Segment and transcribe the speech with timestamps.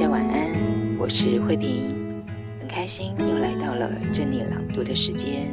[0.00, 2.24] 大家晚安我是慧萍，
[2.58, 5.52] 很开心又来到了正念朗读的时间。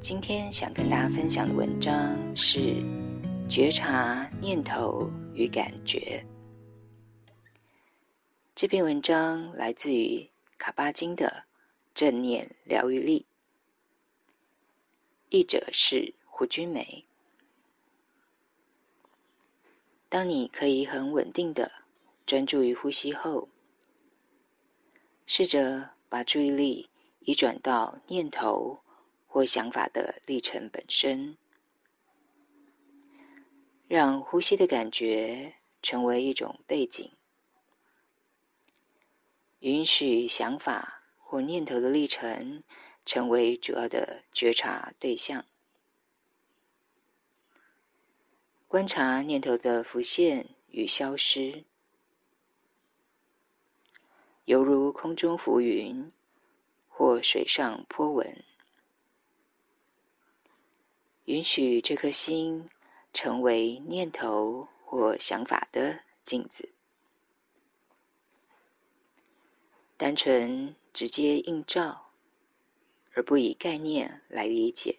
[0.00, 2.58] 今天想跟大家分享的文章是
[3.48, 5.98] 《觉察念头与感觉》。
[8.56, 11.28] 这篇文章来自于卡巴金的
[11.94, 13.24] 《正念疗愈力》，
[15.28, 17.04] 译者是胡君梅。
[20.08, 21.70] 当你可以很稳定的
[22.32, 23.50] 专注于呼吸后，
[25.26, 28.80] 试着把注意力移转到念头
[29.26, 31.36] 或想法的历程本身，
[33.86, 37.12] 让呼吸的感觉成为一种背景，
[39.58, 42.64] 允许想法或念头的历程
[43.04, 45.44] 成为主要的觉察对象，
[48.66, 51.66] 观察念头的浮现与消失。
[54.44, 56.10] 犹如空中浮云，
[56.88, 58.42] 或水上波纹，
[61.26, 62.68] 允许这颗心
[63.12, 66.74] 成为念头或想法的镜子，
[69.96, 72.10] 单纯直接映照，
[73.14, 74.98] 而不以概念来理解，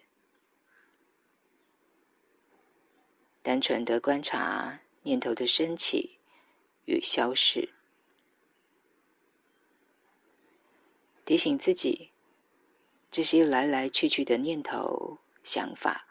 [3.42, 6.18] 单纯的观察念头的升起
[6.86, 7.73] 与消逝。
[11.24, 12.10] 提醒自己，
[13.10, 16.06] 这些来来去去的念头、想法，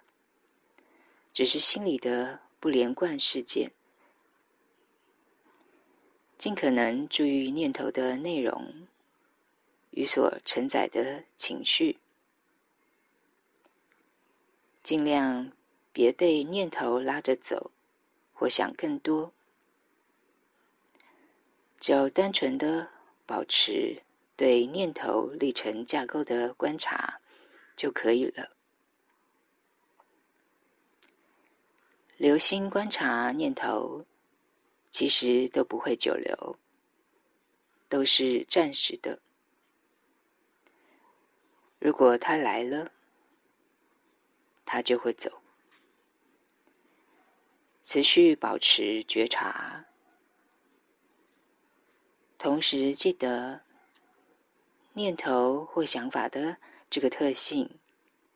[1.32, 3.72] 只是心里的不连贯事件。
[6.38, 8.88] 尽可能注意念头的内容
[9.92, 12.00] 与所承载的情绪，
[14.82, 15.52] 尽量
[15.92, 17.72] 别被念头拉着走，
[18.34, 19.32] 或想更多。
[21.80, 22.90] 只要单纯的
[23.26, 24.03] 保持。
[24.36, 27.22] 对念头历程架构的观察
[27.76, 28.50] 就可以了。
[32.18, 34.06] 留心观察念头，
[34.90, 36.58] 其实都不会久留，
[37.88, 39.20] 都是暂时的。
[41.80, 42.92] 如果它来了，
[44.66, 45.42] 它就会走。
[47.84, 49.86] 持续保持觉察，
[52.38, 53.62] 同时记得。
[54.96, 57.80] 念头或想法的这个特性，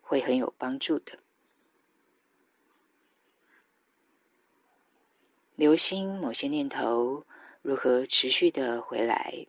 [0.01, 1.19] 会很有帮助的。
[5.56, 7.25] 留心某些念头
[7.62, 9.46] 如何持续的回来，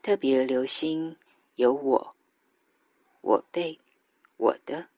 [0.00, 1.16] 特别留心
[1.56, 2.16] 有我、
[3.20, 3.78] 我被、
[4.36, 4.88] 我的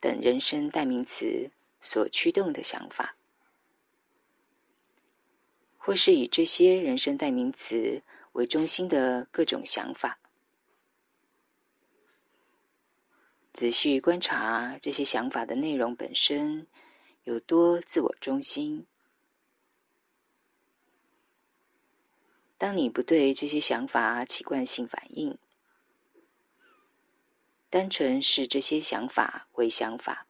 [0.00, 1.50] 等人生代名词
[1.80, 3.16] 所驱动的想法。
[5.86, 8.02] 或是以这些人生代名词
[8.32, 10.18] 为中心的各种想法，
[13.52, 16.66] 仔细观察这些想法的内容本身
[17.22, 18.84] 有多自我中心。
[22.58, 25.38] 当你不对这些想法起惯性反应，
[27.70, 30.26] 单纯是这些想法为想法。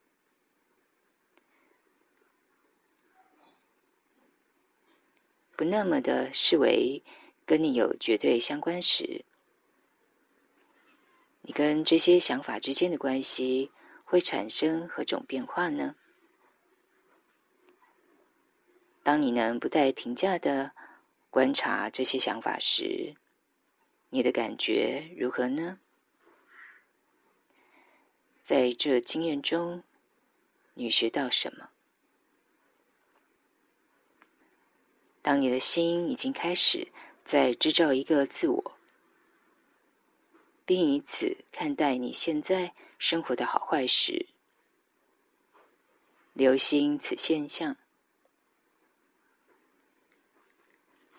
[5.57, 7.03] 不那么的视为
[7.47, 9.25] 跟你有绝对相关时，
[11.41, 13.73] 你跟这些想法之间的关系
[14.05, 15.97] 会产生何种变化呢？
[19.03, 20.73] 当你能不带评价的
[21.31, 23.15] 观察这些想法时，
[24.11, 25.79] 你的感觉如何呢？
[28.43, 29.83] 在这经验中，
[30.75, 31.71] 你学到什么？
[35.27, 36.87] 当你的心已经开始
[37.25, 38.79] 在制造一个自我，
[40.65, 44.27] 并以此看待你现在生活的好坏时，
[46.33, 47.77] 留心此现象，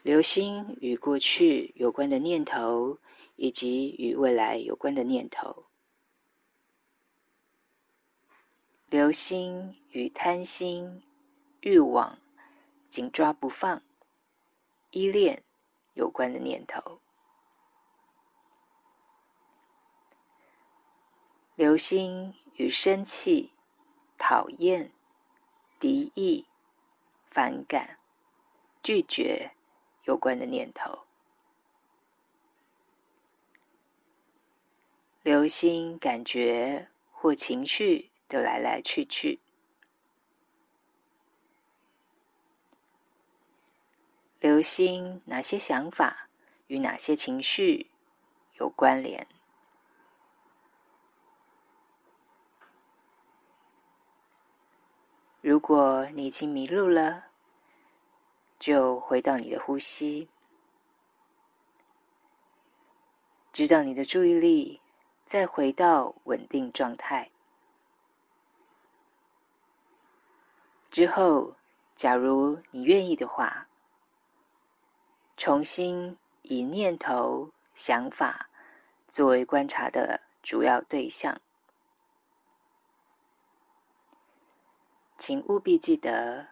[0.04, 3.00] 留心与过去有关的念头，
[3.36, 5.66] 以及与未来有关的念头，
[8.90, 11.04] 留心与贪心、
[11.60, 12.18] 欲望。
[12.90, 13.84] 紧抓不放、
[14.92, 15.44] 依恋
[15.94, 17.00] 有关的念头。
[21.56, 23.52] 留心与生气、
[24.18, 24.92] 讨厌、
[25.80, 26.46] 敌意、
[27.32, 27.98] 反感、
[28.84, 29.52] 拒绝
[30.04, 31.08] 有关的念头。
[35.24, 39.40] 留心感觉或情绪的来来去去。
[44.40, 46.30] 留心哪些想法
[46.68, 47.90] 与哪些情绪
[48.60, 49.28] 有关联。
[55.42, 57.26] 如果你已经迷路了，
[58.60, 60.30] 就回到你的呼吸，
[63.54, 64.82] 直到你的注意力
[65.26, 67.32] 再回到稳定状态。
[70.92, 71.56] 之后，
[71.96, 73.67] 假如你愿意的话，
[75.38, 78.50] 重新以念头、想法
[79.08, 81.40] 作为观察的主要对象。
[85.16, 86.48] 请务必记得，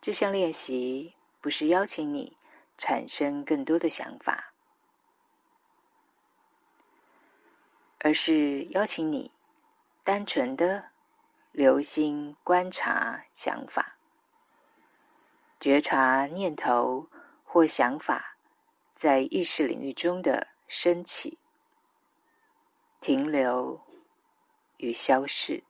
[0.00, 2.38] 这项练习不是邀请你
[2.78, 4.54] 产生更多的想法，
[7.98, 9.32] 而是邀请你
[10.02, 10.90] 单纯的
[11.52, 13.97] 留心观察想法，
[15.60, 17.08] 觉察念头
[17.44, 18.36] 或想法
[18.94, 21.38] 在意识领域中的升起、
[23.00, 23.80] 停留
[24.76, 25.64] 与消逝。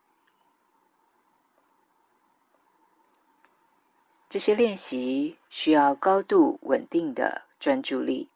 [4.28, 8.30] 这些练习需要高度稳定的专注力。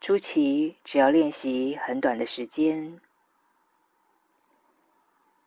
[0.00, 3.00] 初期只要练习很短的时间，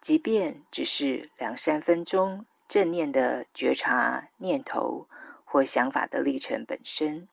[0.02, 5.08] 即便只是两三分钟正念的觉察念头
[5.44, 7.28] 或想法的历程本身，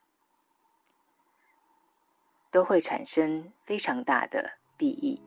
[2.51, 5.21] 都会产生非常大的裨益。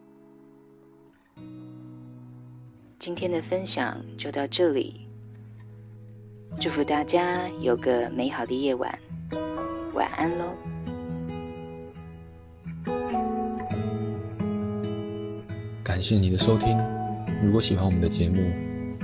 [2.98, 5.08] 今天的分享就到这里，
[6.60, 9.00] 祝福大家有个美好的夜晚，
[9.94, 10.56] 晚安喽！
[15.84, 16.76] 感谢你的收听，
[17.44, 18.69] 如果喜欢我们的节目，